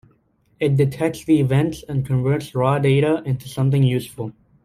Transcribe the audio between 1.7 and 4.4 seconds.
and converts raw data into something useful.